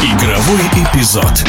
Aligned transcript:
Игровой 0.00 0.62
эпизод. 0.76 1.44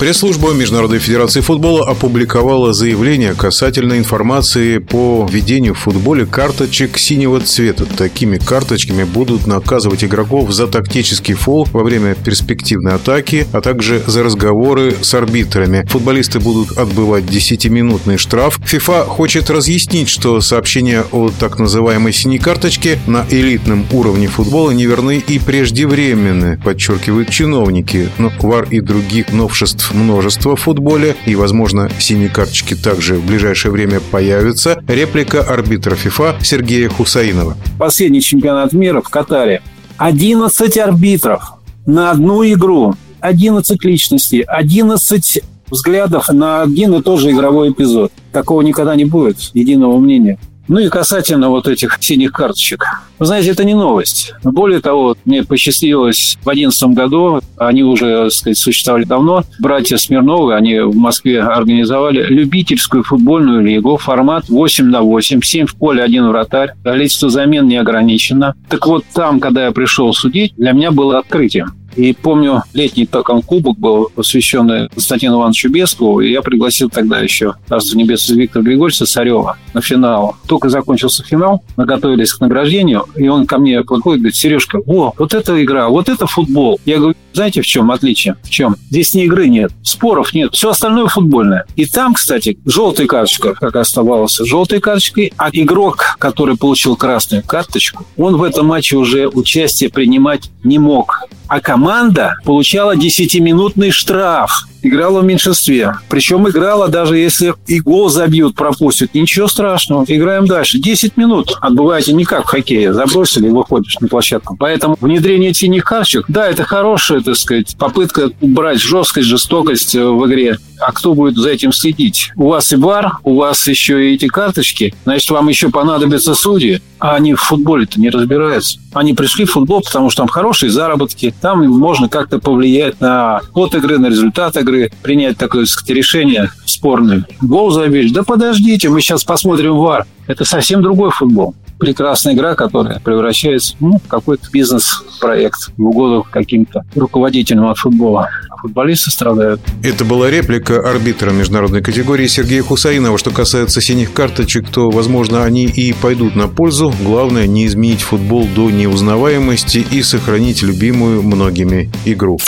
Пресс-служба 0.00 0.54
Международной 0.54 0.98
Федерации 0.98 1.42
футбола 1.42 1.86
опубликовала 1.86 2.72
заявление 2.72 3.34
касательно 3.34 3.98
информации 3.98 4.78
по 4.78 5.28
введению 5.30 5.74
в 5.74 5.80
футболе 5.80 6.24
карточек 6.24 6.96
синего 6.96 7.38
цвета. 7.38 7.84
Такими 7.84 8.38
карточками 8.38 9.04
будут 9.04 9.46
наказывать 9.46 10.02
игроков 10.02 10.52
за 10.52 10.68
тактический 10.68 11.34
фол 11.34 11.68
во 11.70 11.84
время 11.84 12.14
перспективной 12.14 12.94
атаки, 12.94 13.46
а 13.52 13.60
также 13.60 14.02
за 14.06 14.22
разговоры 14.22 14.96
с 15.02 15.12
арбитрами. 15.12 15.84
Футболисты 15.90 16.40
будут 16.40 16.78
отбывать 16.78 17.24
10-минутный 17.24 18.16
штраф. 18.16 18.58
ФИФА 18.64 19.04
хочет 19.04 19.50
разъяснить, 19.50 20.08
что 20.08 20.40
сообщения 20.40 21.04
о 21.12 21.28
так 21.28 21.58
называемой 21.58 22.14
синей 22.14 22.38
карточке 22.38 22.98
на 23.06 23.26
элитном 23.28 23.84
уровне 23.92 24.28
футбола 24.28 24.70
неверны 24.70 25.18
и 25.18 25.38
преждевременны, 25.38 26.58
подчеркивают 26.64 27.28
чиновники. 27.28 28.08
Но 28.16 28.32
ВАР 28.40 28.68
и 28.70 28.80
других 28.80 29.30
новшеств 29.34 29.89
множество 29.92 30.56
в 30.56 30.60
футболе, 30.60 31.16
и, 31.26 31.34
возможно, 31.34 31.90
синие 31.98 32.28
карточки 32.28 32.74
также 32.74 33.16
в 33.16 33.26
ближайшее 33.26 33.72
время 33.72 34.00
появятся. 34.00 34.82
Реплика 34.86 35.42
арбитра 35.42 35.94
ФИФА 35.94 36.36
Сергея 36.42 36.88
Хусаинова. 36.88 37.56
Последний 37.78 38.20
чемпионат 38.22 38.72
мира 38.72 39.00
в 39.00 39.08
Катаре. 39.08 39.62
11 39.98 40.78
арбитров 40.78 41.54
на 41.86 42.10
одну 42.10 42.44
игру. 42.44 42.94
11 43.20 43.84
личностей, 43.84 44.40
11 44.40 45.42
взглядов 45.70 46.28
на 46.30 46.62
один 46.62 46.94
и 46.94 47.02
тот 47.02 47.20
же 47.20 47.30
игровой 47.30 47.70
эпизод. 47.70 48.12
Такого 48.32 48.62
никогда 48.62 48.96
не 48.96 49.04
будет, 49.04 49.38
единого 49.54 49.98
мнения. 49.98 50.38
Ну 50.70 50.78
и 50.78 50.88
касательно 50.88 51.48
вот 51.48 51.66
этих 51.66 51.98
синих 52.00 52.30
карточек. 52.30 52.84
Вы 53.18 53.26
знаете, 53.26 53.50
это 53.50 53.64
не 53.64 53.74
новость. 53.74 54.34
Более 54.44 54.80
того, 54.80 55.16
мне 55.24 55.42
посчастливилось 55.42 56.38
в 56.40 56.44
2011 56.44 56.82
году, 56.90 57.40
они 57.56 57.82
уже, 57.82 58.22
так 58.22 58.32
сказать, 58.32 58.56
существовали 58.56 59.02
давно, 59.02 59.42
братья 59.58 59.96
Смирновы, 59.96 60.54
они 60.54 60.78
в 60.78 60.94
Москве 60.94 61.40
организовали 61.42 62.24
любительскую 62.24 63.02
футбольную 63.02 63.62
лигу, 63.62 63.96
формат 63.96 64.48
8 64.48 64.84
на 64.84 65.02
8, 65.02 65.42
7 65.42 65.66
в 65.66 65.74
поле, 65.74 66.04
один 66.04 66.28
вратарь, 66.28 66.74
количество 66.84 67.30
замен 67.30 67.66
не 67.66 67.76
ограничено. 67.76 68.54
Так 68.68 68.86
вот, 68.86 69.04
там, 69.12 69.40
когда 69.40 69.64
я 69.64 69.72
пришел 69.72 70.14
судить, 70.14 70.54
для 70.56 70.70
меня 70.70 70.92
было 70.92 71.18
открытием. 71.18 71.79
И 71.96 72.12
помню, 72.12 72.62
летний 72.72 73.06
током 73.06 73.42
кубок 73.42 73.78
был 73.78 74.10
посвященный 74.14 74.88
Константину 74.88 75.36
Ивановичу 75.36 75.70
Бескову, 75.70 76.20
и 76.20 76.30
я 76.30 76.42
пригласил 76.42 76.88
тогда 76.88 77.20
еще 77.20 77.54
Царство 77.68 77.96
Небесное 77.96 78.36
Виктора 78.36 78.64
Григорьевича 78.64 79.06
Царева 79.06 79.56
на 79.74 79.80
финал. 79.80 80.36
Только 80.46 80.68
закончился 80.68 81.24
финал, 81.24 81.62
мы 81.76 81.84
готовились 81.84 82.32
к 82.32 82.40
награждению, 82.40 83.06
и 83.16 83.28
он 83.28 83.46
ко 83.46 83.58
мне 83.58 83.82
подходит 83.82 84.18
и 84.18 84.20
говорит, 84.22 84.36
Сережка, 84.36 84.78
о, 84.86 85.12
вот 85.18 85.34
эта 85.34 85.62
игра, 85.62 85.88
вот 85.88 86.08
это 86.08 86.26
футбол. 86.26 86.80
Я 86.84 86.98
говорю, 86.98 87.16
знаете, 87.32 87.62
в 87.62 87.66
чем 87.66 87.90
отличие? 87.90 88.36
В 88.42 88.50
чем? 88.50 88.76
Здесь 88.90 89.14
ни 89.14 89.24
игры 89.24 89.48
нет, 89.48 89.72
споров 89.82 90.34
нет, 90.34 90.54
все 90.54 90.70
остальное 90.70 91.06
футбольное. 91.06 91.64
И 91.76 91.86
там, 91.86 92.14
кстати, 92.14 92.58
желтая 92.64 93.06
карточка, 93.06 93.54
как 93.54 93.76
оставалась 93.76 94.36
желтой 94.38 94.80
карточкой, 94.80 95.32
а 95.36 95.50
игрок, 95.52 96.16
который 96.18 96.56
получил 96.56 96.96
красную 96.96 97.42
карточку, 97.44 98.04
он 98.16 98.36
в 98.36 98.42
этом 98.42 98.66
матче 98.66 98.96
уже 98.96 99.28
участие 99.28 99.90
принимать 99.90 100.50
не 100.62 100.78
мог 100.78 101.24
а 101.50 101.60
команда 101.60 102.36
получала 102.44 102.94
10-минутный 102.94 103.90
штраф 103.90 104.68
играла 104.82 105.20
в 105.20 105.24
меньшинстве. 105.24 105.94
Причем 106.08 106.48
играла, 106.48 106.88
даже 106.88 107.18
если 107.18 107.54
и 107.66 107.80
гол 107.80 108.08
забьют, 108.08 108.54
пропустят. 108.54 109.14
Ничего 109.14 109.48
страшного. 109.48 110.04
Играем 110.06 110.46
дальше. 110.46 110.78
10 110.78 111.16
минут 111.16 111.56
отбываете 111.60 112.12
не 112.12 112.24
как 112.24 112.44
в 112.44 112.48
хоккее. 112.48 112.92
Забросили 112.92 113.46
и 113.46 113.50
выходишь 113.50 113.98
на 114.00 114.08
площадку. 114.08 114.56
Поэтому 114.58 114.96
внедрение 115.00 115.54
синих 115.54 115.84
карточек, 115.84 116.24
да, 116.28 116.48
это 116.48 116.64
хорошая, 116.64 117.20
так 117.20 117.36
сказать, 117.36 117.76
попытка 117.78 118.30
убрать 118.40 118.80
жесткость, 118.80 119.28
жестокость 119.28 119.94
э, 119.94 120.04
в 120.04 120.26
игре. 120.26 120.58
А 120.80 120.92
кто 120.92 121.14
будет 121.14 121.36
за 121.36 121.50
этим 121.50 121.72
следить? 121.72 122.32
У 122.36 122.48
вас 122.48 122.72
и 122.72 122.76
бар, 122.76 123.18
у 123.22 123.36
вас 123.36 123.66
еще 123.66 124.10
и 124.10 124.14
эти 124.14 124.28
карточки. 124.28 124.94
Значит, 125.04 125.30
вам 125.30 125.48
еще 125.48 125.70
понадобятся 125.70 126.34
судьи. 126.34 126.80
А 126.98 127.14
они 127.14 127.34
в 127.34 127.40
футболе-то 127.40 127.98
не 128.00 128.10
разбираются. 128.10 128.78
Они 128.92 129.14
пришли 129.14 129.44
в 129.44 129.52
футбол, 129.52 129.80
потому 129.82 130.10
что 130.10 130.22
там 130.22 130.28
хорошие 130.28 130.70
заработки. 130.70 131.34
Там 131.40 131.66
можно 131.66 132.08
как-то 132.08 132.38
повлиять 132.38 133.00
на 133.00 133.40
ход 133.52 133.74
игры, 133.74 133.98
на 133.98 134.06
результат 134.06 134.56
игры 134.56 134.69
игры 134.70 134.90
принять 135.02 135.36
такое 135.36 135.66
сказать, 135.66 135.90
решение 135.90 136.50
спорное. 136.64 137.26
Гол 137.40 137.70
забить. 137.70 138.12
Да 138.12 138.22
подождите, 138.22 138.88
мы 138.88 139.00
сейчас 139.00 139.24
посмотрим 139.24 139.76
ВАР. 139.76 140.06
Это 140.26 140.44
совсем 140.44 140.82
другой 140.82 141.10
футбол. 141.10 141.54
Прекрасная 141.78 142.34
игра, 142.34 142.54
которая 142.54 143.00
превращается 143.00 143.74
ну, 143.80 143.98
в 143.98 144.06
какой-то 144.06 144.48
бизнес-проект 144.52 145.72
в 145.76 145.82
угоду 145.82 146.26
каким-то 146.30 146.84
руководителям 146.94 147.66
от 147.68 147.78
футбола. 147.78 148.28
А 148.50 148.56
футболисты 148.58 149.10
страдают. 149.10 149.60
Это 149.82 150.04
была 150.04 150.30
реплика 150.30 150.88
арбитра 150.88 151.30
международной 151.30 151.82
категории 151.82 152.26
Сергея 152.26 152.62
Хусаинова. 152.62 153.16
Что 153.18 153.30
касается 153.30 153.80
синих 153.80 154.12
карточек, 154.12 154.68
то, 154.68 154.90
возможно, 154.90 155.42
они 155.44 155.64
и 155.64 155.94
пойдут 155.94 156.36
на 156.36 156.48
пользу. 156.48 156.92
Главное, 157.02 157.46
не 157.46 157.66
изменить 157.66 158.02
футбол 158.02 158.46
до 158.54 158.70
неузнаваемости 158.70 159.78
и 159.90 160.02
сохранить 160.02 160.62
любимую 160.62 161.22
многими 161.22 161.90
игру. 162.04 162.38